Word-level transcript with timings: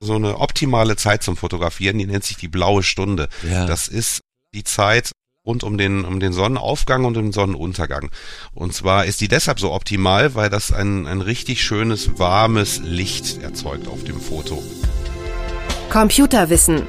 so 0.00 0.14
eine 0.14 0.38
optimale 0.38 0.96
Zeit 0.96 1.22
zum 1.22 1.36
Fotografieren, 1.36 1.98
die 1.98 2.06
nennt 2.06 2.24
sich 2.24 2.36
die 2.36 2.48
blaue 2.48 2.82
Stunde. 2.82 3.28
Ja. 3.48 3.66
Das 3.66 3.88
ist 3.88 4.20
die 4.54 4.64
Zeit 4.64 5.12
rund 5.44 5.64
um 5.64 5.78
den, 5.78 6.04
um 6.04 6.20
den 6.20 6.32
Sonnenaufgang 6.32 7.04
und 7.04 7.14
den 7.14 7.32
Sonnenuntergang. 7.32 8.10
Und 8.52 8.74
zwar 8.74 9.06
ist 9.06 9.20
die 9.20 9.28
deshalb 9.28 9.58
so 9.58 9.72
optimal, 9.72 10.34
weil 10.34 10.50
das 10.50 10.72
ein, 10.72 11.06
ein 11.06 11.20
richtig 11.20 11.62
schönes, 11.62 12.18
warmes 12.18 12.78
Licht 12.78 13.42
erzeugt 13.42 13.88
auf 13.88 14.04
dem 14.04 14.20
Foto. 14.20 14.62
Computerwissen. 15.90 16.86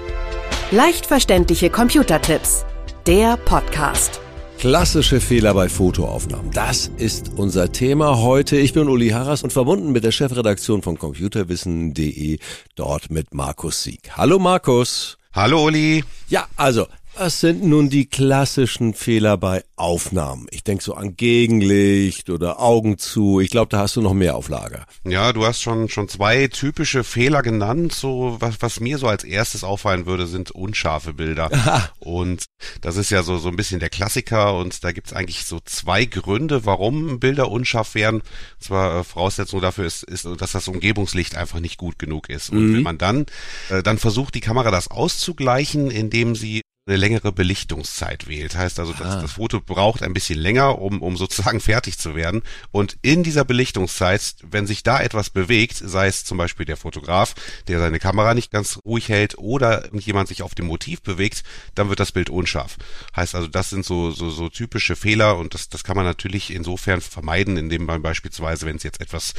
Leicht 0.71 1.05
verständliche 1.05 1.69
Computertipps. 1.69 2.65
Der 3.07 3.37
Podcast. 3.37 4.19
Klassische 4.59 5.21
Fehler 5.21 5.53
bei 5.53 5.69
Fotoaufnahmen. 5.69 6.51
Das 6.51 6.91
ist 6.97 7.31
unser 7.37 7.71
Thema 7.71 8.17
heute. 8.17 8.57
Ich 8.57 8.73
bin 8.73 8.89
Uli 8.89 9.07
Harras 9.07 9.41
und 9.41 9.53
verbunden 9.53 9.93
mit 9.93 10.03
der 10.03 10.11
Chefredaktion 10.11 10.81
von 10.81 10.97
computerwissen.de, 10.97 12.39
dort 12.75 13.09
mit 13.09 13.33
Markus 13.33 13.83
Sieg. 13.83 14.17
Hallo 14.17 14.37
Markus. 14.37 15.17
Hallo 15.31 15.63
Uli. 15.63 16.03
Ja, 16.27 16.45
also 16.57 16.87
was 17.19 17.41
sind 17.41 17.65
nun 17.65 17.89
die 17.89 18.05
klassischen 18.05 18.93
Fehler 18.93 19.35
bei 19.35 19.65
Aufnahmen? 19.75 20.47
Ich 20.51 20.63
denke 20.63 20.81
so 20.81 20.93
an 20.93 21.17
Gegenlicht 21.17 22.29
oder 22.29 22.61
Augen 22.61 22.97
zu. 22.97 23.41
Ich 23.41 23.49
glaube, 23.49 23.69
da 23.69 23.79
hast 23.79 23.97
du 23.97 24.01
noch 24.01 24.13
mehr 24.13 24.37
auf 24.37 24.47
Lager. 24.47 24.85
Ja, 25.03 25.33
du 25.33 25.45
hast 25.45 25.61
schon 25.61 25.89
schon 25.89 26.07
zwei 26.07 26.47
typische 26.47 27.03
Fehler 27.03 27.41
genannt. 27.41 27.93
So 27.93 28.37
was, 28.39 28.61
was 28.61 28.79
mir 28.79 28.97
so 28.97 29.07
als 29.07 29.25
erstes 29.25 29.65
auffallen 29.65 30.05
würde, 30.05 30.27
sind 30.27 30.51
unscharfe 30.51 31.13
Bilder. 31.13 31.91
und 31.99 32.45
das 32.79 32.95
ist 32.95 33.09
ja 33.09 33.21
so 33.21 33.37
so 33.37 33.49
ein 33.49 33.57
bisschen 33.57 33.81
der 33.81 33.89
Klassiker. 33.89 34.57
Und 34.57 34.85
da 34.85 34.93
gibt's 34.93 35.11
eigentlich 35.11 35.43
so 35.43 35.59
zwei 35.65 36.05
Gründe, 36.05 36.65
warum 36.65 37.19
Bilder 37.19 37.51
unscharf 37.51 37.95
werden. 37.95 38.21
Und 38.21 38.63
zwar 38.63 39.01
äh, 39.01 39.03
Voraussetzung 39.03 39.59
dafür 39.59 39.85
ist, 39.85 40.03
ist, 40.03 40.25
dass 40.37 40.53
das 40.53 40.69
Umgebungslicht 40.69 41.35
einfach 41.35 41.59
nicht 41.59 41.77
gut 41.77 41.99
genug 41.99 42.29
ist. 42.29 42.49
Und 42.49 42.69
mhm. 42.69 42.75
wenn 42.75 42.83
man 42.83 42.97
dann 42.97 43.25
äh, 43.69 43.83
dann 43.83 43.97
versucht, 43.97 44.35
die 44.35 44.41
Kamera 44.41 44.71
das 44.71 44.89
auszugleichen, 44.89 45.91
indem 45.91 46.35
sie 46.35 46.61
eine 46.89 46.97
längere 46.97 47.31
Belichtungszeit 47.31 48.27
wählt. 48.27 48.55
Heißt 48.55 48.79
also, 48.79 48.93
das, 48.93 49.15
ah. 49.15 49.21
das 49.21 49.33
Foto 49.33 49.61
braucht 49.61 50.01
ein 50.01 50.13
bisschen 50.13 50.39
länger, 50.39 50.79
um, 50.79 51.01
um 51.01 51.17
sozusagen 51.17 51.59
fertig 51.59 51.97
zu 51.97 52.15
werden. 52.15 52.41
Und 52.71 52.97
in 53.01 53.23
dieser 53.23 53.45
Belichtungszeit, 53.45 54.35
wenn 54.41 54.67
sich 54.67 54.83
da 54.83 54.99
etwas 54.99 55.29
bewegt, 55.29 55.77
sei 55.77 56.07
es 56.07 56.25
zum 56.25 56.37
Beispiel 56.37 56.65
der 56.65 56.77
Fotograf, 56.77 57.35
der 57.67 57.79
seine 57.79 57.99
Kamera 57.99 58.33
nicht 58.33 58.51
ganz 58.51 58.79
ruhig 58.83 59.09
hält 59.09 59.37
oder 59.37 59.93
jemand 59.93 60.27
sich 60.27 60.41
auf 60.41 60.55
dem 60.55 60.65
Motiv 60.65 61.01
bewegt, 61.01 61.43
dann 61.75 61.89
wird 61.89 61.99
das 61.99 62.11
Bild 62.11 62.29
unscharf. 62.29 62.77
Heißt 63.15 63.35
also, 63.35 63.47
das 63.47 63.69
sind 63.69 63.85
so, 63.85 64.11
so, 64.11 64.29
so 64.29 64.49
typische 64.49 64.95
Fehler 64.95 65.37
und 65.37 65.53
das, 65.53 65.69
das 65.69 65.83
kann 65.83 65.95
man 65.95 66.05
natürlich 66.05 66.51
insofern 66.51 67.01
vermeiden, 67.01 67.57
indem 67.57 67.85
man 67.85 68.01
beispielsweise, 68.01 68.65
wenn 68.65 68.77
es 68.77 68.83
jetzt 68.83 69.01
etwas 69.01 69.33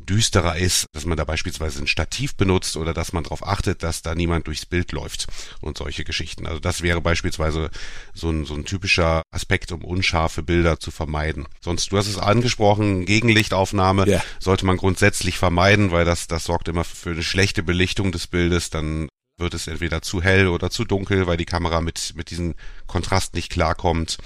düsterer 0.00 0.56
ist, 0.56 0.86
dass 0.92 1.06
man 1.06 1.16
da 1.16 1.24
beispielsweise 1.24 1.80
ein 1.80 1.86
Stativ 1.86 2.34
benutzt 2.36 2.76
oder 2.76 2.94
dass 2.94 3.12
man 3.12 3.24
darauf 3.24 3.46
achtet, 3.46 3.82
dass 3.82 4.02
da 4.02 4.14
niemand 4.14 4.46
durchs 4.46 4.66
Bild 4.66 4.92
läuft 4.92 5.26
und 5.60 5.78
solche 5.78 6.04
Geschichten. 6.04 6.46
Also 6.46 6.60
das 6.60 6.82
wäre 6.82 6.95
beispielsweise 7.00 7.70
so 8.14 8.30
ein, 8.30 8.44
so 8.44 8.54
ein 8.54 8.64
typischer 8.64 9.22
Aspekt, 9.30 9.72
um 9.72 9.84
unscharfe 9.84 10.42
Bilder 10.42 10.80
zu 10.80 10.90
vermeiden. 10.90 11.46
Sonst, 11.60 11.92
du 11.92 11.98
hast 11.98 12.08
es 12.08 12.18
angesprochen, 12.18 13.04
Gegenlichtaufnahme 13.04 14.08
ja. 14.08 14.22
sollte 14.40 14.66
man 14.66 14.76
grundsätzlich 14.76 15.38
vermeiden, 15.38 15.90
weil 15.90 16.04
das, 16.04 16.26
das 16.26 16.44
sorgt 16.44 16.68
immer 16.68 16.84
für 16.84 17.10
eine 17.10 17.22
schlechte 17.22 17.62
Belichtung 17.62 18.12
des 18.12 18.26
Bildes. 18.26 18.70
Dann 18.70 19.08
wird 19.38 19.54
es 19.54 19.66
entweder 19.66 20.02
zu 20.02 20.22
hell 20.22 20.48
oder 20.48 20.70
zu 20.70 20.84
dunkel, 20.84 21.26
weil 21.26 21.36
die 21.36 21.44
Kamera 21.44 21.80
mit, 21.80 22.14
mit 22.16 22.30
diesem 22.30 22.54
Kontrast 22.86 23.34
nicht 23.34 23.50
klarkommt. 23.50 24.18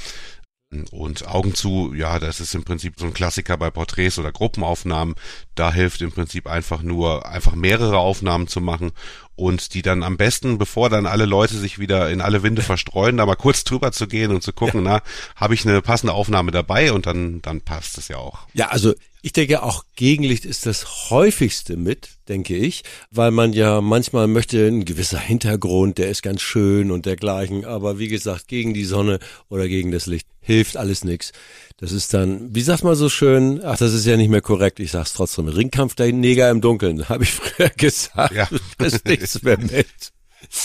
Und 0.92 1.26
Augen 1.26 1.56
zu, 1.56 1.92
ja, 1.94 2.20
das 2.20 2.38
ist 2.38 2.54
im 2.54 2.62
Prinzip 2.62 2.94
so 2.96 3.04
ein 3.04 3.12
Klassiker 3.12 3.56
bei 3.56 3.70
Porträts 3.70 4.20
oder 4.20 4.30
Gruppenaufnahmen. 4.30 5.16
Da 5.56 5.72
hilft 5.72 6.00
im 6.00 6.12
Prinzip 6.12 6.46
einfach 6.46 6.80
nur, 6.82 7.26
einfach 7.26 7.56
mehrere 7.56 7.98
Aufnahmen 7.98 8.46
zu 8.46 8.60
machen 8.60 8.92
und 9.34 9.74
die 9.74 9.82
dann 9.82 10.04
am 10.04 10.16
besten, 10.16 10.58
bevor 10.58 10.88
dann 10.88 11.06
alle 11.06 11.24
Leute 11.24 11.56
sich 11.56 11.80
wieder 11.80 12.08
in 12.10 12.20
alle 12.20 12.44
Winde 12.44 12.62
verstreuen, 12.62 13.16
da 13.16 13.26
mal 13.26 13.34
kurz 13.34 13.64
drüber 13.64 13.91
zu 13.91 14.06
gehen 14.06 14.30
und 14.30 14.44
zu 14.44 14.52
gucken, 14.52 14.84
ja. 14.84 15.02
na, 15.02 15.02
habe 15.34 15.54
ich 15.54 15.66
eine 15.66 15.82
passende 15.82 16.12
Aufnahme 16.12 16.52
dabei 16.52 16.92
und 16.92 17.04
dann, 17.04 17.42
dann 17.42 17.62
passt 17.62 17.98
es 17.98 18.06
ja 18.06 18.19
auch. 18.19 18.47
Ja, 18.54 18.69
also 18.69 18.94
ich 19.22 19.32
denke 19.32 19.62
auch 19.62 19.84
Gegenlicht 19.97 20.44
ist 20.44 20.66
das 20.66 21.10
häufigste 21.10 21.76
mit, 21.76 22.08
denke 22.28 22.56
ich, 22.56 22.82
weil 23.10 23.31
man 23.31 23.53
ja 23.53 23.81
manchmal 23.81 24.26
möchte 24.26 24.66
ein 24.66 24.84
gewisser 24.84 25.19
Hintergrund, 25.19 25.98
der 25.98 26.10
ist 26.10 26.22
ganz 26.22 26.41
schön 26.41 26.91
und 26.91 27.06
dergleichen, 27.06 27.64
aber 27.64 27.98
wie 27.98 28.08
gesagt, 28.08 28.48
gegen 28.48 28.75
die 28.75 28.84
Sonne 28.84 29.19
oder 29.48 29.69
gegen 29.69 29.91
das 29.91 30.06
Licht 30.06 30.26
hilft 30.41 30.76
alles 30.76 31.04
nichts. 31.04 31.32
Das 31.76 31.92
ist 31.92 32.12
dann, 32.14 32.54
wie 32.54 32.62
sagt 32.62 32.84
man 32.84 32.94
so 32.94 33.08
schön, 33.08 33.60
ach, 33.64 33.78
das 33.78 33.92
ist 33.92 34.06
ja 34.06 34.16
nicht 34.16 34.31
mehr 34.31 34.41
korrekt, 34.41 34.81
ich 34.81 34.91
sag's 34.91 35.12
trotzdem, 35.12 35.48
Ringkampf 35.48 35.94
der 35.94 36.12
Neger 36.12 36.50
im 36.50 36.60
Dunkeln, 36.60 37.08
habe 37.08 37.25
ich 37.25 37.32
früher 37.32 37.70
gesagt, 37.70 38.34
ja. 38.34 38.48
das 38.78 38.94
ist 38.94 39.06
nichts 39.06 39.42
mehr 39.42 39.58
mit. 39.58 39.87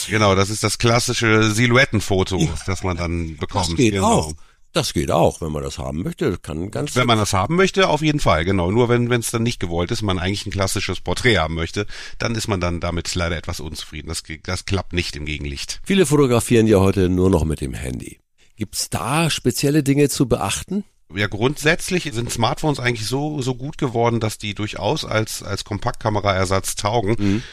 Genau, 0.07 0.35
das 0.35 0.49
ist 0.49 0.63
das 0.63 0.77
klassische 0.77 1.51
Silhouettenfoto, 1.51 2.37
ja. 2.37 2.53
das 2.65 2.83
man 2.83 2.95
dann 2.95 3.35
bekommt. 3.37 3.69
Das 3.69 3.75
geht 3.75 3.93
genau. 3.93 4.07
auch. 4.07 4.33
Das 4.75 4.91
geht 4.91 5.09
auch, 5.09 5.39
wenn 5.39 5.53
man 5.53 5.63
das 5.63 5.77
haben 5.79 6.03
möchte. 6.03 6.37
Kann 6.37 6.69
ganz 6.69 6.97
wenn 6.97 7.07
man 7.07 7.17
das 7.17 7.31
haben 7.31 7.55
möchte, 7.55 7.87
auf 7.87 8.01
jeden 8.01 8.19
Fall, 8.19 8.43
genau. 8.43 8.71
Nur 8.71 8.89
wenn 8.89 9.09
es 9.09 9.31
dann 9.31 9.41
nicht 9.41 9.61
gewollt 9.61 9.89
ist, 9.89 10.01
man 10.01 10.19
eigentlich 10.19 10.45
ein 10.45 10.51
klassisches 10.51 10.99
Porträt 10.99 11.37
haben 11.37 11.53
möchte, 11.53 11.87
dann 12.19 12.35
ist 12.35 12.49
man 12.49 12.59
dann 12.59 12.81
damit 12.81 13.15
leider 13.15 13.37
etwas 13.37 13.61
unzufrieden. 13.61 14.09
Das, 14.09 14.21
das 14.43 14.65
klappt 14.65 14.91
nicht 14.91 15.15
im 15.15 15.23
Gegenlicht. 15.23 15.79
Viele 15.85 16.05
fotografieren 16.05 16.67
ja 16.67 16.81
heute 16.81 17.07
nur 17.07 17.29
noch 17.29 17.45
mit 17.45 17.61
dem 17.61 17.73
Handy. 17.73 18.19
Gibt's 18.57 18.89
da 18.89 19.29
spezielle 19.29 19.81
Dinge 19.81 20.09
zu 20.09 20.27
beachten? 20.27 20.83
Ja, 21.15 21.27
grundsätzlich 21.27 22.09
sind 22.11 22.29
Smartphones 22.29 22.81
eigentlich 22.81 23.07
so 23.07 23.41
so 23.41 23.55
gut 23.55 23.77
geworden, 23.77 24.19
dass 24.19 24.37
die 24.37 24.55
durchaus 24.55 25.05
als 25.05 25.41
als 25.41 25.63
Kompaktkameraersatz 25.63 26.75
taugen. 26.75 27.15
Mhm. 27.17 27.43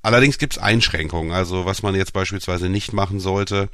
Allerdings 0.00 0.38
gibt's 0.38 0.56
Einschränkungen. 0.56 1.32
Also 1.32 1.66
was 1.66 1.82
man 1.82 1.94
jetzt 1.94 2.14
beispielsweise 2.14 2.70
nicht 2.70 2.94
machen 2.94 3.20
sollte, 3.20 3.68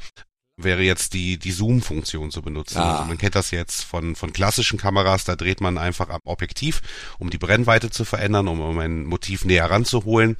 wäre 0.62 0.82
jetzt 0.82 1.15
die, 1.15 1.38
die 1.38 1.53
Zoom-Funktion 1.53 2.31
zu 2.31 2.43
benutzen. 2.43 2.78
Ah. 2.78 2.93
Also 2.93 3.04
man 3.04 3.19
kennt 3.19 3.34
das 3.34 3.50
jetzt 3.50 3.84
von, 3.84 4.16
von 4.16 4.32
klassischen 4.32 4.78
Kameras, 4.78 5.25
da 5.25 5.37
dreht 5.37 5.60
man 5.60 5.78
einfach 5.78 6.09
am 6.09 6.21
Objektiv, 6.25 6.82
um 7.19 7.31
die 7.31 7.38
Brennweite 7.38 7.91
zu 7.91 8.04
verändern, 8.04 8.48
um, 8.48 8.60
um 8.60 8.78
ein 8.78 9.04
Motiv 9.04 9.44
näher 9.44 9.70
ranzuholen. 9.70 10.37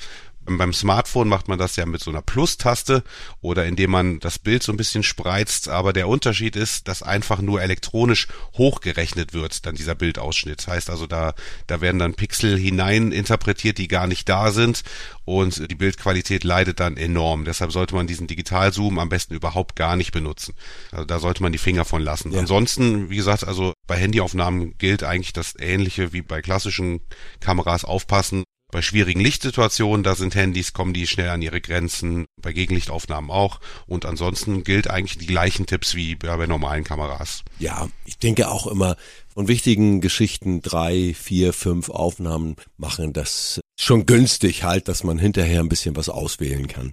Beim 0.58 0.72
Smartphone 0.72 1.28
macht 1.28 1.48
man 1.48 1.58
das 1.58 1.76
ja 1.76 1.86
mit 1.86 2.00
so 2.00 2.10
einer 2.10 2.22
Plus-Taste 2.22 3.02
oder 3.40 3.66
indem 3.66 3.90
man 3.90 4.20
das 4.20 4.38
Bild 4.38 4.62
so 4.62 4.72
ein 4.72 4.76
bisschen 4.76 5.02
spreizt, 5.02 5.68
aber 5.68 5.92
der 5.92 6.08
Unterschied 6.08 6.56
ist, 6.56 6.88
dass 6.88 7.02
einfach 7.02 7.40
nur 7.40 7.62
elektronisch 7.62 8.28
hochgerechnet 8.56 9.32
wird, 9.32 9.66
dann 9.66 9.74
dieser 9.74 9.94
Bildausschnitt. 9.94 10.66
Heißt 10.66 10.90
also, 10.90 11.06
da, 11.06 11.34
da 11.66 11.80
werden 11.80 11.98
dann 11.98 12.14
Pixel 12.14 12.58
hinein 12.58 13.12
interpretiert, 13.12 13.78
die 13.78 13.88
gar 13.88 14.06
nicht 14.06 14.28
da 14.28 14.50
sind 14.50 14.82
und 15.24 15.70
die 15.70 15.74
Bildqualität 15.74 16.44
leidet 16.44 16.80
dann 16.80 16.96
enorm. 16.96 17.44
Deshalb 17.44 17.72
sollte 17.72 17.94
man 17.94 18.06
diesen 18.06 18.26
Digitalzoom 18.26 18.98
am 18.98 19.08
besten 19.08 19.34
überhaupt 19.34 19.76
gar 19.76 19.96
nicht 19.96 20.12
benutzen. 20.12 20.54
Also 20.90 21.04
da 21.04 21.18
sollte 21.18 21.42
man 21.42 21.52
die 21.52 21.58
Finger 21.58 21.84
von 21.84 22.02
lassen. 22.02 22.32
Ja. 22.32 22.40
Ansonsten, 22.40 23.10
wie 23.10 23.16
gesagt, 23.16 23.46
also 23.46 23.72
bei 23.86 23.96
Handyaufnahmen 23.96 24.76
gilt 24.78 25.02
eigentlich 25.02 25.32
das 25.32 25.54
Ähnliche 25.58 26.12
wie 26.12 26.22
bei 26.22 26.42
klassischen 26.42 27.00
Kameras 27.40 27.84
aufpassen, 27.84 28.44
bei 28.70 28.82
schwierigen 28.82 29.20
Lichtsituationen, 29.20 30.03
da 30.03 30.14
sind 30.14 30.34
Handys, 30.34 30.72
kommen 30.72 30.94
die 30.94 31.06
schnell 31.06 31.31
an 31.31 31.42
ihre 31.42 31.60
Grenzen, 31.60 32.26
bei 32.41 32.53
Gegenlichtaufnahmen 32.53 33.31
auch. 33.31 33.60
Und 33.86 34.06
ansonsten 34.06 34.64
gilt 34.64 34.88
eigentlich 34.88 35.19
die 35.19 35.26
gleichen 35.26 35.66
Tipps 35.66 35.94
wie 35.94 36.14
bei 36.16 36.47
normalen 36.47 36.84
Kameras. 36.84 37.42
Ja, 37.59 37.88
ich 38.04 38.19
denke 38.19 38.48
auch 38.48 38.66
immer, 38.66 38.97
von 39.32 39.48
wichtigen 39.48 40.00
Geschichten 40.00 40.62
drei, 40.62 41.14
vier, 41.14 41.53
fünf 41.53 41.88
Aufnahmen 41.88 42.56
machen, 42.76 43.12
das 43.12 43.60
schon 43.78 44.06
günstig 44.06 44.64
halt, 44.64 44.88
dass 44.88 45.04
man 45.04 45.19
hinterher 45.19 45.60
ein 45.60 45.69
bisschen 45.69 45.97
was 45.97 46.09
auswählen 46.09 46.66
kann. 46.66 46.92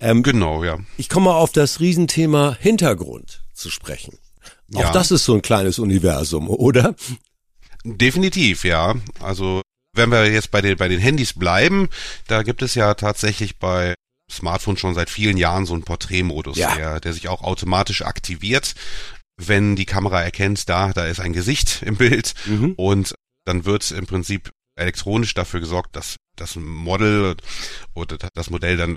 Ähm, 0.00 0.22
genau, 0.22 0.62
ja. 0.64 0.78
Ich 0.96 1.08
komme 1.08 1.34
auf 1.34 1.52
das 1.52 1.80
Riesenthema 1.80 2.56
Hintergrund 2.58 3.42
zu 3.52 3.70
sprechen. 3.70 4.18
Auch 4.74 4.80
ja. 4.80 4.92
das 4.92 5.10
ist 5.10 5.24
so 5.24 5.34
ein 5.34 5.42
kleines 5.42 5.78
Universum, 5.78 6.48
oder? 6.48 6.94
Definitiv, 7.84 8.64
ja. 8.64 8.94
Also 9.20 9.62
wenn 9.98 10.10
wir 10.10 10.30
jetzt 10.30 10.50
bei 10.50 10.62
den, 10.62 10.78
bei 10.78 10.88
den 10.88 11.00
Handys 11.00 11.34
bleiben, 11.34 11.90
da 12.26 12.42
gibt 12.42 12.62
es 12.62 12.74
ja 12.74 12.94
tatsächlich 12.94 13.58
bei 13.58 13.94
Smartphone 14.30 14.76
schon 14.76 14.94
seit 14.94 15.10
vielen 15.10 15.36
Jahren 15.36 15.66
so 15.66 15.74
einen 15.74 15.84
Porträtmodus, 15.84 16.56
ja. 16.56 16.74
der, 16.74 17.00
der 17.00 17.12
sich 17.12 17.28
auch 17.28 17.42
automatisch 17.42 18.02
aktiviert, 18.02 18.74
wenn 19.36 19.76
die 19.76 19.86
Kamera 19.86 20.22
erkennt, 20.22 20.68
da, 20.68 20.92
da 20.92 21.06
ist 21.06 21.20
ein 21.20 21.32
Gesicht 21.32 21.82
im 21.82 21.96
Bild 21.96 22.34
mhm. 22.46 22.72
und 22.76 23.14
dann 23.44 23.64
wird 23.64 23.90
im 23.90 24.06
Prinzip 24.06 24.50
elektronisch 24.78 25.34
dafür 25.34 25.60
gesorgt, 25.60 25.96
dass 25.96 26.16
das 26.36 26.56
Model 26.56 27.36
oder 27.94 28.16
das 28.34 28.50
Modell 28.50 28.76
dann 28.76 28.96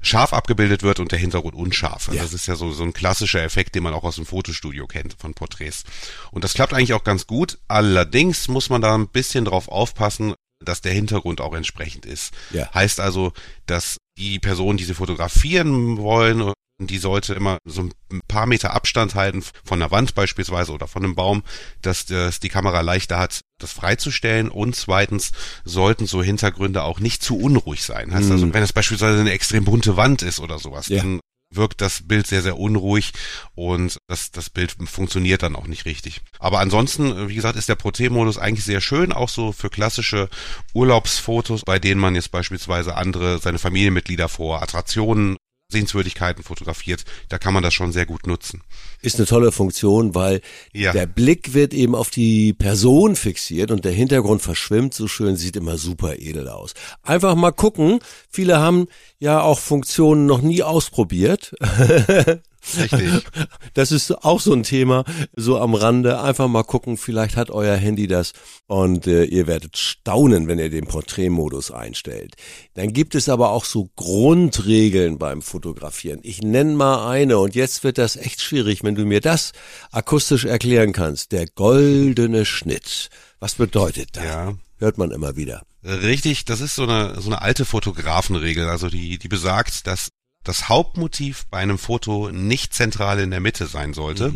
scharf 0.00 0.32
abgebildet 0.32 0.82
wird 0.82 0.98
und 1.00 1.12
der 1.12 1.18
Hintergrund 1.18 1.54
unscharf. 1.54 2.08
Also 2.08 2.16
ja. 2.16 2.22
Das 2.22 2.32
ist 2.32 2.46
ja 2.46 2.56
so, 2.56 2.72
so 2.72 2.82
ein 2.82 2.92
klassischer 2.92 3.42
Effekt, 3.42 3.74
den 3.74 3.84
man 3.84 3.94
auch 3.94 4.04
aus 4.04 4.16
dem 4.16 4.26
Fotostudio 4.26 4.86
kennt 4.86 5.14
von 5.18 5.34
Porträts. 5.34 5.84
Und 6.30 6.44
das 6.44 6.54
klappt 6.54 6.74
eigentlich 6.74 6.94
auch 6.94 7.04
ganz 7.04 7.26
gut. 7.26 7.58
Allerdings 7.68 8.48
muss 8.48 8.68
man 8.68 8.80
da 8.82 8.94
ein 8.94 9.08
bisschen 9.08 9.44
drauf 9.44 9.68
aufpassen, 9.68 10.34
dass 10.64 10.80
der 10.80 10.92
Hintergrund 10.92 11.40
auch 11.40 11.54
entsprechend 11.54 12.06
ist. 12.06 12.32
Ja. 12.50 12.72
Heißt 12.74 13.00
also, 13.00 13.32
dass 13.66 13.98
die 14.18 14.38
Personen, 14.38 14.78
die 14.78 14.84
sie 14.84 14.94
fotografieren 14.94 15.98
wollen, 15.98 16.52
die 16.86 16.98
sollte 16.98 17.34
immer 17.34 17.58
so 17.64 17.82
ein 18.10 18.20
paar 18.28 18.46
Meter 18.46 18.74
Abstand 18.74 19.14
halten 19.14 19.42
von 19.64 19.78
der 19.78 19.90
Wand 19.90 20.14
beispielsweise 20.14 20.72
oder 20.72 20.86
von 20.88 21.04
einem 21.04 21.14
Baum, 21.14 21.42
dass 21.80 22.06
das 22.06 22.40
die 22.40 22.48
Kamera 22.48 22.80
leichter 22.80 23.18
hat, 23.18 23.40
das 23.58 23.72
freizustellen. 23.72 24.48
Und 24.48 24.76
zweitens 24.76 25.32
sollten 25.64 26.06
so 26.06 26.22
Hintergründe 26.22 26.82
auch 26.82 27.00
nicht 27.00 27.22
zu 27.22 27.38
unruhig 27.38 27.82
sein. 27.82 28.12
Heißt 28.14 28.30
also, 28.30 28.52
wenn 28.52 28.62
es 28.62 28.72
beispielsweise 28.72 29.20
eine 29.20 29.32
extrem 29.32 29.64
bunte 29.64 29.96
Wand 29.96 30.22
ist 30.22 30.40
oder 30.40 30.58
sowas, 30.58 30.88
Ja. 30.88 30.98
dann 31.02 31.20
wirkt 31.54 31.82
das 31.82 32.08
Bild 32.08 32.26
sehr, 32.26 32.40
sehr 32.40 32.58
unruhig 32.58 33.12
und 33.54 33.98
das, 34.08 34.30
das 34.30 34.48
Bild 34.48 34.74
funktioniert 34.86 35.42
dann 35.42 35.54
auch 35.54 35.66
nicht 35.66 35.84
richtig. 35.84 36.22
Aber 36.38 36.60
ansonsten, 36.60 37.28
wie 37.28 37.34
gesagt, 37.34 37.56
ist 37.58 37.68
der 37.68 37.74
Portrait-Modus 37.74 38.38
eigentlich 38.38 38.64
sehr 38.64 38.80
schön, 38.80 39.12
auch 39.12 39.28
so 39.28 39.52
für 39.52 39.68
klassische 39.68 40.30
Urlaubsfotos, 40.72 41.62
bei 41.64 41.78
denen 41.78 42.00
man 42.00 42.14
jetzt 42.14 42.30
beispielsweise 42.30 42.96
andere, 42.96 43.38
seine 43.38 43.58
Familienmitglieder 43.58 44.28
vor 44.28 44.62
Attraktionen, 44.62 45.36
Sehenswürdigkeiten 45.72 46.44
fotografiert. 46.44 47.04
Da 47.28 47.38
kann 47.38 47.52
man 47.54 47.62
das 47.64 47.74
schon 47.74 47.90
sehr 47.92 48.06
gut 48.06 48.26
nutzen. 48.26 48.62
Ist 49.00 49.16
eine 49.16 49.26
tolle 49.26 49.50
Funktion, 49.50 50.14
weil 50.14 50.40
Ja. 50.72 50.92
der 50.92 51.06
Blick 51.06 51.54
wird 51.54 51.74
eben 51.74 51.94
auf 51.96 52.10
die 52.10 52.52
Person 52.52 53.16
fixiert 53.16 53.70
und 53.72 53.84
der 53.84 53.92
Hintergrund 53.92 54.42
verschwimmt 54.42 54.94
so 54.94 55.08
schön, 55.08 55.36
sieht 55.36 55.56
immer 55.56 55.76
super 55.78 56.18
edel 56.18 56.48
aus. 56.48 56.74
Einfach 57.02 57.34
mal 57.34 57.50
gucken. 57.52 57.98
Viele 58.30 58.58
haben 58.60 58.86
ja 59.18 59.40
auch 59.42 59.58
Funktionen 59.58 60.26
noch 60.26 60.42
nie 60.42 60.62
ausprobiert. 60.62 61.52
Richtig. 62.76 63.10
Das 63.74 63.90
ist 63.90 64.10
auch 64.24 64.40
so 64.40 64.52
ein 64.52 64.64
Thema, 64.64 65.04
so 65.34 65.58
am 65.58 65.74
Rande. 65.74 66.20
Einfach 66.20 66.48
mal 66.48 66.62
gucken, 66.62 66.98
vielleicht 66.98 67.36
hat 67.36 67.50
euer 67.50 67.76
Handy 67.76 68.06
das 68.06 68.32
und 68.66 69.06
äh, 69.06 69.24
ihr 69.24 69.46
werdet 69.46 69.78
staunen, 69.78 70.46
wenn 70.46 70.58
ihr 70.58 70.68
den 70.68 70.86
Porträtmodus 70.86 71.70
einstellt. 71.70 72.34
Dann 72.74 72.92
gibt 72.92 73.14
es 73.14 73.28
aber 73.28 73.50
auch 73.50 73.64
so 73.64 73.88
Grundregeln 73.96 75.18
beim 75.18 75.40
Fotografieren. 75.40 76.20
Ich 76.22 76.42
nenne 76.42 76.74
mal 76.74 77.08
eine 77.08 77.38
und 77.38 77.54
jetzt 77.54 77.82
wird 77.82 77.96
das 77.98 78.16
echt 78.16 78.42
schwierig, 78.42 78.84
wenn 78.84 78.94
du 78.94 79.06
mir 79.06 79.20
das 79.20 79.52
akustisch 79.90 80.44
erklären 80.44 80.92
kannst. 80.92 81.32
Der 81.32 81.46
goldene 81.46 82.44
Schnitt. 82.44 83.08
Was 83.40 83.54
bedeutet 83.54 84.10
das? 84.16 84.24
Ja. 84.24 84.54
Hört 84.78 84.98
man 84.98 85.12
immer 85.12 85.36
wieder. 85.36 85.62
Richtig, 85.84 86.44
das 86.44 86.60
ist 86.60 86.74
so 86.74 86.82
eine, 86.82 87.20
so 87.20 87.28
eine 87.28 87.40
alte 87.40 87.64
Fotografenregel, 87.64 88.68
also 88.68 88.88
die, 88.88 89.18
die 89.18 89.28
besagt, 89.28 89.86
dass 89.86 90.08
das 90.44 90.68
Hauptmotiv 90.68 91.46
bei 91.50 91.58
einem 91.58 91.78
Foto 91.78 92.30
nicht 92.30 92.74
zentral 92.74 93.20
in 93.20 93.30
der 93.30 93.40
Mitte 93.40 93.66
sein 93.66 93.94
sollte, 93.94 94.32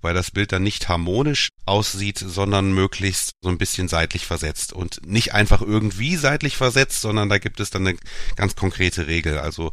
weil 0.00 0.14
das 0.14 0.30
Bild 0.30 0.52
dann 0.52 0.62
nicht 0.62 0.88
harmonisch 0.88 1.48
aussieht, 1.66 2.18
sondern 2.18 2.72
möglichst 2.72 3.32
so 3.42 3.48
ein 3.48 3.58
bisschen 3.58 3.88
seitlich 3.88 4.26
versetzt 4.26 4.72
und 4.72 5.06
nicht 5.06 5.34
einfach 5.34 5.60
irgendwie 5.60 6.16
seitlich 6.16 6.56
versetzt, 6.56 7.00
sondern 7.00 7.28
da 7.28 7.38
gibt 7.38 7.60
es 7.60 7.70
dann 7.70 7.86
eine 7.86 7.98
ganz 8.36 8.54
konkrete 8.54 9.06
Regel. 9.06 9.38
Also 9.38 9.72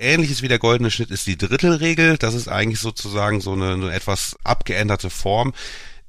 Ähnliches 0.00 0.42
wie 0.42 0.48
der 0.48 0.60
goldene 0.60 0.90
Schnitt 0.90 1.10
ist 1.10 1.26
die 1.26 1.36
Drittelregel. 1.36 2.18
Das 2.18 2.34
ist 2.34 2.48
eigentlich 2.48 2.80
sozusagen 2.80 3.40
so 3.40 3.52
eine, 3.52 3.72
eine 3.72 3.92
etwas 3.92 4.36
abgeänderte 4.44 5.10
Form. 5.10 5.52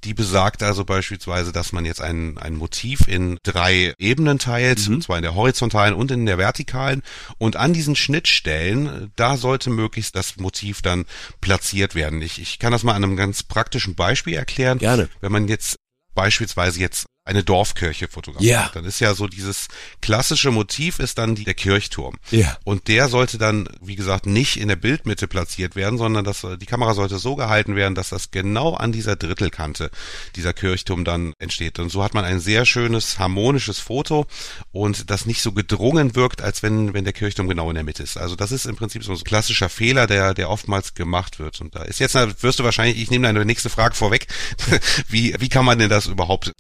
Die 0.04 0.14
besagt 0.14 0.64
also 0.64 0.86
beispielsweise, 0.86 1.52
dass 1.52 1.74
man 1.74 1.86
jetzt 1.86 2.02
ein, 2.02 2.38
ein 2.38 2.56
Motiv 2.56 3.08
in 3.08 3.38
drei 3.44 3.94
Ebenen 3.98 4.40
teilt, 4.40 4.88
und 4.88 5.04
zwar 5.04 5.18
in 5.18 5.24
der 5.24 5.36
horizontalen 5.36 5.94
und 5.94 6.12
in 6.12 6.26
der 6.26 6.38
vertikalen. 6.38 7.04
Und 7.38 7.58
an 7.58 7.74
diesen 7.74 7.96
Schnittstellen, 7.96 9.12
da 9.16 9.36
sollte 9.36 9.70
möglichst 9.70 10.16
das 10.16 10.38
Motiv 10.38 10.82
dann 10.82 11.06
platziert 11.42 11.96
werden. 11.96 12.22
Ich, 12.22 12.42
ich 12.42 12.60
kann 12.60 12.72
das 12.72 12.84
mal 12.84 12.94
an 12.94 13.04
einem 13.04 13.16
ganz 13.18 13.44
praktischen 13.44 13.96
Beispiel 13.96 14.36
erklären. 14.36 14.78
Gerne. 14.78 15.10
Wenn 15.22 15.32
man 15.32 15.48
jetzt 15.48 15.76
beispielsweise 16.16 16.80
jetzt 16.80 17.06
eine 17.30 17.44
Dorfkirche 17.44 18.08
fotografiert, 18.08 18.50
Ja. 18.52 18.72
dann 18.74 18.86
ist 18.86 19.00
ja 19.00 19.14
so 19.14 19.28
dieses 19.28 19.68
klassische 20.02 20.52
Motiv 20.52 21.00
ist 21.00 21.18
dann 21.18 21.36
die, 21.36 21.44
der 21.46 21.54
Kirchturm. 21.54 22.18
Ja. 22.32 22.58
Und 22.64 22.88
der 22.88 23.08
sollte 23.08 23.38
dann, 23.38 23.70
wie 23.82 23.96
gesagt, 23.96 24.26
nicht 24.26 24.58
in 24.58 24.68
der 24.68 24.76
Bildmitte 24.76 25.28
platziert 25.28 25.76
werden, 25.76 25.98
sondern 25.98 26.26
dass 26.26 26.44
äh, 26.44 26.58
die 26.58 26.66
Kamera 26.66 26.94
sollte 26.94 27.20
so 27.20 27.36
gehalten 27.36 27.76
werden, 27.76 27.96
dass 27.96 28.10
das 28.10 28.32
genau 28.32 28.74
an 28.74 28.92
dieser 28.92 29.16
Drittelkante 29.16 29.92
dieser 30.36 30.54
Kirchturm 30.54 31.06
dann 31.06 31.34
entsteht. 31.40 31.80
Und 31.80 31.90
so 31.90 32.04
hat 32.04 32.14
man 32.14 32.26
ein 32.26 32.40
sehr 32.40 32.66
schönes 32.66 33.20
harmonisches 33.20 33.80
Foto 33.80 34.26
und 34.72 35.10
das 35.10 35.26
nicht 35.26 35.42
so 35.42 35.52
gedrungen 35.52 36.16
wirkt, 36.16 36.42
als 36.42 36.64
wenn 36.64 36.94
wenn 36.94 37.04
der 37.04 37.14
Kirchturm 37.14 37.48
genau 37.48 37.70
in 37.70 37.76
der 37.76 37.84
Mitte 37.84 38.04
ist. 38.04 38.18
Also 38.18 38.36
das 38.36 38.52
ist 38.52 38.66
im 38.66 38.76
Prinzip 38.76 39.04
so 39.04 39.12
ein 39.14 39.20
klassischer 39.24 39.70
Fehler, 39.70 40.08
der 40.08 40.34
der 40.34 40.50
oftmals 40.50 40.94
gemacht 40.96 41.40
wird. 41.40 41.62
Und 41.62 41.76
da 41.76 41.84
ist 41.84 42.00
jetzt 42.00 42.16
wirst 42.42 42.60
du 42.60 42.64
wahrscheinlich, 42.64 43.00
ich 43.02 43.12
nehme 43.12 43.28
deine 43.28 43.46
nächste 43.46 43.70
Frage 43.70 43.94
vorweg, 43.96 44.28
wie 45.08 45.36
wie 45.40 45.50
kann 45.50 45.66
man 45.66 45.78
denn 45.80 45.90
das 45.90 46.08
überhaupt 46.08 46.54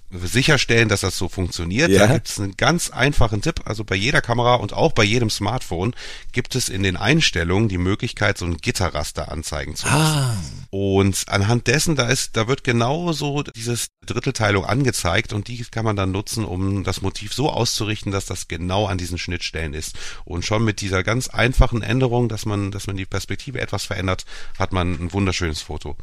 sicherstellen, 0.59 0.89
dass 0.89 1.01
das 1.01 1.17
so 1.17 1.29
funktioniert? 1.29 1.89
Ja. 1.89 2.07
Da 2.07 2.13
gibt 2.13 2.27
es 2.27 2.39
einen 2.39 2.57
ganz 2.57 2.89
einfachen 2.89 3.41
Tipp. 3.41 3.61
Also 3.65 3.83
bei 3.83 3.95
jeder 3.95 4.21
Kamera 4.21 4.56
und 4.56 4.73
auch 4.73 4.91
bei 4.91 5.03
jedem 5.03 5.29
Smartphone 5.29 5.95
gibt 6.31 6.56
es 6.56 6.69
in 6.69 6.83
den 6.83 6.97
Einstellungen 6.97 7.69
die 7.69 7.77
Möglichkeit, 7.77 8.38
so 8.38 8.45
ein 8.45 8.57
Gitterraster 8.57 9.31
anzeigen 9.31 9.75
zu 9.75 9.88
lassen. 9.88 9.97
Ah. 9.97 10.38
Und 10.69 11.23
anhand 11.27 11.67
dessen, 11.67 11.95
da 11.95 12.07
ist, 12.07 12.35
da 12.35 12.47
wird 12.47 12.63
genau 12.63 13.13
so 13.13 13.44
dieses 13.44 13.88
Drittelteilung 14.06 14.65
angezeigt 14.65 15.33
und 15.33 15.47
die 15.47 15.63
kann 15.63 15.85
man 15.85 15.95
dann 15.95 16.11
nutzen, 16.11 16.44
um 16.44 16.83
das 16.83 17.01
Motiv 17.01 17.33
so 17.33 17.50
auszurichten, 17.50 18.11
dass 18.11 18.25
das 18.25 18.47
genau 18.47 18.85
an 18.85 18.97
diesen 18.97 19.17
Schnittstellen 19.17 19.73
ist. 19.73 19.95
Und 20.25 20.45
schon 20.45 20.63
mit 20.63 20.81
dieser 20.81 21.03
ganz 21.03 21.29
einfachen 21.29 21.81
Änderung, 21.81 22.27
dass 22.29 22.45
man, 22.45 22.71
dass 22.71 22.88
man 22.88 22.97
die 22.97 23.06
Perspektive 23.06 23.61
etwas 23.61 23.85
verändert, 23.85 24.25
hat 24.57 24.73
man 24.73 24.94
ein 24.94 25.13
wunderschönes 25.13 25.61
Foto. 25.61 25.95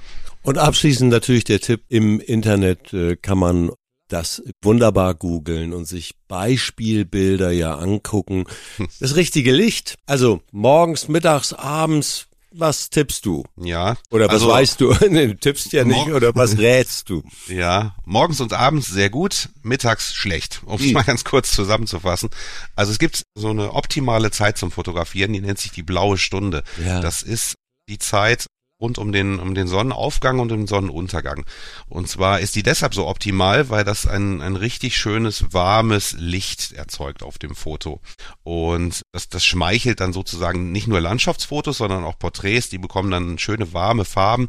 Und 0.42 0.58
abschließend 0.58 1.10
natürlich 1.10 1.44
der 1.44 1.60
Tipp, 1.60 1.82
im 1.88 2.20
Internet 2.20 2.92
äh, 2.92 3.16
kann 3.16 3.38
man 3.38 3.70
das 4.08 4.42
wunderbar 4.62 5.14
googeln 5.14 5.72
und 5.72 5.86
sich 5.86 6.14
Beispielbilder 6.28 7.50
ja 7.50 7.76
angucken. 7.76 8.44
Das 9.00 9.16
richtige 9.16 9.52
Licht, 9.52 9.96
also 10.06 10.40
morgens, 10.52 11.08
mittags, 11.08 11.52
abends, 11.52 12.28
was 12.50 12.88
tippst 12.88 13.26
du? 13.26 13.44
Ja. 13.56 13.96
Oder 14.10 14.26
was 14.26 14.34
also, 14.34 14.48
weißt 14.48 14.80
du? 14.80 14.94
nee, 15.10 15.34
tippst 15.34 15.72
ja 15.72 15.84
nicht, 15.84 16.08
oder 16.08 16.34
was 16.34 16.56
rätst 16.58 17.10
du? 17.10 17.22
Ja, 17.48 17.94
morgens 18.04 18.40
und 18.40 18.52
abends 18.52 18.88
sehr 18.88 19.10
gut, 19.10 19.50
mittags 19.62 20.14
schlecht, 20.14 20.62
um 20.64 20.80
es 20.80 20.92
mal 20.92 21.04
ganz 21.04 21.24
kurz 21.24 21.52
zusammenzufassen. 21.52 22.30
Also 22.74 22.92
es 22.92 22.98
gibt 22.98 23.22
so 23.34 23.50
eine 23.50 23.72
optimale 23.72 24.30
Zeit 24.30 24.56
zum 24.56 24.70
Fotografieren, 24.70 25.32
die 25.32 25.40
nennt 25.40 25.58
sich 25.58 25.72
die 25.72 25.82
blaue 25.82 26.16
Stunde. 26.16 26.62
Ja. 26.84 27.00
Das 27.00 27.22
ist 27.22 27.56
die 27.88 27.98
Zeit 27.98 28.46
rund 28.80 28.98
um 28.98 29.12
den, 29.12 29.38
um 29.38 29.54
den 29.54 29.68
Sonnenaufgang 29.68 30.38
und 30.38 30.50
den 30.50 30.66
Sonnenuntergang. 30.66 31.44
Und 31.88 32.08
zwar 32.08 32.40
ist 32.40 32.54
die 32.56 32.62
deshalb 32.62 32.94
so 32.94 33.06
optimal, 33.06 33.70
weil 33.70 33.84
das 33.84 34.06
ein, 34.06 34.42
ein 34.42 34.56
richtig 34.56 34.96
schönes, 34.96 35.52
warmes 35.52 36.12
Licht 36.18 36.72
erzeugt 36.72 37.22
auf 37.22 37.38
dem 37.38 37.54
Foto. 37.54 38.00
Und 38.42 39.02
das, 39.12 39.28
das 39.28 39.44
schmeichelt 39.44 40.00
dann 40.00 40.12
sozusagen 40.12 40.72
nicht 40.72 40.88
nur 40.88 41.00
Landschaftsfotos, 41.00 41.78
sondern 41.78 42.04
auch 42.04 42.18
Porträts, 42.18 42.68
die 42.68 42.78
bekommen 42.78 43.10
dann 43.10 43.38
schöne, 43.38 43.72
warme 43.72 44.04
Farben 44.04 44.48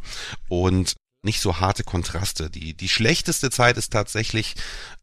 und 0.49 0.95
nicht 1.23 1.41
so 1.41 1.59
harte 1.59 1.83
Kontraste. 1.83 2.49
Die, 2.49 2.73
die 2.73 2.89
schlechteste 2.89 3.49
Zeit 3.49 3.77
ist 3.77 3.91
tatsächlich 3.91 4.55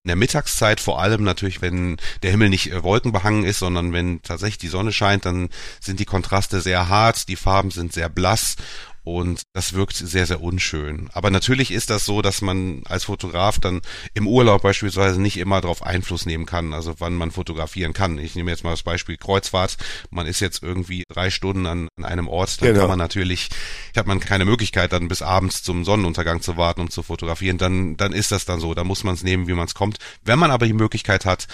in 0.04 0.08
der 0.08 0.16
Mittagszeit, 0.16 0.80
vor 0.80 1.00
allem 1.00 1.22
natürlich, 1.24 1.60
wenn 1.60 1.96
der 2.22 2.30
Himmel 2.30 2.50
nicht 2.50 2.70
äh, 2.70 2.82
wolkenbehangen 2.82 3.44
ist, 3.44 3.58
sondern 3.58 3.92
wenn 3.92 4.22
tatsächlich 4.22 4.58
die 4.58 4.68
Sonne 4.68 4.92
scheint, 4.92 5.24
dann 5.24 5.48
sind 5.80 6.00
die 6.00 6.04
Kontraste 6.04 6.60
sehr 6.60 6.88
hart, 6.88 7.28
die 7.28 7.36
Farben 7.36 7.70
sind 7.70 7.92
sehr 7.92 8.08
blass 8.08 8.56
und 9.04 9.42
das 9.52 9.74
wirkt 9.74 9.96
sehr, 9.96 10.26
sehr 10.26 10.40
unschön. 10.40 11.10
Aber 11.12 11.30
natürlich 11.30 11.70
ist 11.70 11.90
das 11.90 12.04
so, 12.06 12.22
dass 12.22 12.40
man 12.40 12.82
als 12.86 13.04
Fotograf 13.04 13.58
dann 13.60 13.82
im 14.14 14.26
Urlaub 14.26 14.62
beispielsweise 14.62 15.20
nicht 15.20 15.36
immer 15.36 15.60
darauf 15.60 15.82
Einfluss 15.82 16.26
nehmen 16.26 16.46
kann, 16.46 16.72
also 16.72 16.94
wann 16.98 17.14
man 17.14 17.30
fotografieren 17.30 17.92
kann. 17.92 18.18
Ich 18.18 18.34
nehme 18.34 18.50
jetzt 18.50 18.64
mal 18.64 18.70
das 18.70 18.82
Beispiel 18.82 19.16
Kreuzfahrt. 19.16 19.76
Man 20.10 20.26
ist 20.26 20.40
jetzt 20.40 20.62
irgendwie 20.62 21.04
drei 21.08 21.30
Stunden 21.30 21.66
an, 21.66 21.88
an 21.96 22.04
einem 22.04 22.28
Ort, 22.28 22.60
dann 22.60 22.68
Genau. 22.68 22.80
kann 22.80 22.88
man 22.88 22.98
natürlich, 22.98 23.50
hat 23.96 24.06
man 24.06 24.20
keine 24.20 24.44
Möglichkeit, 24.46 24.92
dann 24.92 25.08
bis 25.08 25.20
abends 25.22 25.62
zum 25.62 25.84
Sonnenuntergang 25.84 26.40
zu 26.40 26.56
warten, 26.56 26.80
um 26.80 26.90
zu 26.90 27.02
fotografieren. 27.02 27.58
Dann, 27.58 27.96
dann 27.96 28.12
ist 28.12 28.32
das 28.32 28.46
dann 28.46 28.58
so. 28.60 28.72
Da 28.74 28.84
muss 28.84 29.04
man 29.04 29.14
es 29.14 29.22
nehmen, 29.22 29.46
wie 29.48 29.52
man 29.52 29.66
es 29.66 29.74
kommt. 29.74 29.98
Wenn 30.24 30.38
man 30.38 30.50
aber 30.50 30.66
die 30.66 30.72
Möglichkeit 30.72 31.26
hat, 31.26 31.46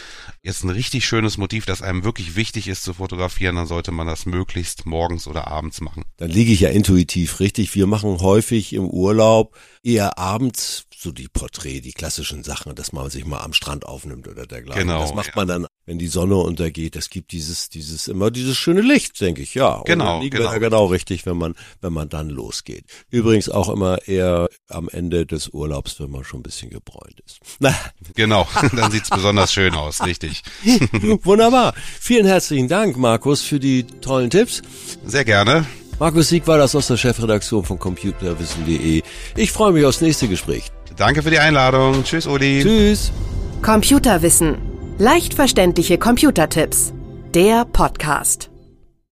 jetzt 0.43 0.63
ein 0.63 0.71
richtig 0.71 1.05
schönes 1.05 1.37
Motiv, 1.37 1.67
das 1.67 1.83
einem 1.83 2.05
wirklich 2.05 2.37
wichtig 2.37 2.69
ist 2.69 2.85
zu 2.85 2.95
fotografieren, 2.95 3.57
dann 3.57 3.67
sollte 3.67 3.91
man 3.91 4.07
das 4.07 4.25
möglichst 4.25 4.87
morgens 4.87 5.27
oder 5.27 5.49
abends 5.49 5.81
machen. 5.81 6.05
Dann 6.17 6.31
liege 6.31 6.53
ich 6.53 6.61
ja 6.61 6.71
intuitiv 6.71 7.40
richtig. 7.41 7.75
Wir 7.75 7.87
machen 7.87 8.21
häufig 8.21 8.73
im 8.73 8.89
Urlaub 8.89 9.57
eher 9.83 10.19
abends 10.19 10.85
so 11.01 11.13
die 11.13 11.29
Porträt, 11.29 11.81
die 11.81 11.93
klassischen 11.93 12.45
Sachen, 12.45 12.75
dass 12.75 12.93
man 12.93 13.09
sich 13.09 13.25
mal 13.25 13.41
am 13.41 13.55
Strand 13.55 13.87
aufnimmt 13.87 14.29
oder 14.29 14.47
dergleichen. 14.47 14.83
Genau, 14.87 15.01
Das 15.01 15.15
macht 15.15 15.35
man 15.35 15.49
dann, 15.49 15.67
wenn 15.87 15.99
die 15.99 16.09
Sonne 16.09 16.37
untergeht. 16.37 16.95
Das 16.95 17.09
gibt 17.09 17.33
dieses, 17.33 17.71
dieses 17.71 18.07
immer 18.07 18.31
dieses 18.31 18.59
schöne 18.59 18.83
Licht, 18.83 19.19
denke 19.21 19.41
ich. 19.41 19.55
Ja, 19.55 19.83
Genau, 19.87 20.21
genau. 20.29 20.59
genau 20.59 20.87
richtig, 20.87 21.25
wenn 21.25 21.39
man, 21.39 21.55
wenn 21.81 21.95
man 21.95 22.11
dann 22.11 22.29
losgeht. 22.29 22.85
Übrigens 23.09 23.49
auch 23.49 23.71
immer 23.71 24.07
eher 24.07 24.51
am 24.69 24.91
Ende 24.91 25.25
des 25.25 25.49
Urlaubs, 25.49 25.99
wenn 26.01 26.11
man 26.11 26.25
schon 26.25 26.41
ein 26.41 26.43
bisschen 26.45 26.69
gebräunt 26.69 27.21
ist. 27.25 27.39
Na, 27.59 27.75
Genau, 28.15 28.47
dann 28.77 28.91
sieht's 28.91 29.09
besonders 29.09 29.55
schön 29.55 29.75
aus, 29.75 30.05
richtig. 30.05 30.43
wunderbar. 31.23 31.73
Vielen 31.99 32.27
herzlichen 32.27 32.69
Dank, 32.69 32.99
Markus, 32.99 33.41
für 33.41 33.59
die 33.59 33.85
tollen 33.85 34.29
Tipps. 34.29 34.61
Sehr 35.07 35.25
gerne. 35.25 35.67
Markus 36.01 36.31
Sieg 36.31 36.47
war 36.47 36.57
das 36.57 36.75
aus 36.75 36.87
der 36.87 36.97
Chefredaktion 36.97 37.63
von 37.63 37.79
computerwissen.de. 37.79 39.03
Ich 39.37 39.53
freue 39.53 39.73
mich 39.73 39.85
aufs 39.85 40.01
nächste 40.01 40.29
Gespräch. 40.29 40.73
Danke 40.97 41.23
für 41.23 41.31
die 41.31 41.39
Einladung. 41.39 42.03
Tschüss, 42.05 42.27
Uli. 42.27 42.63
Tschüss. 42.63 43.13
Computerwissen. 43.61 44.57
Leicht 44.97 45.35
verständliche 45.35 45.99
Computertipps. 45.99 46.95
Der 47.35 47.67
Podcast. 47.67 48.50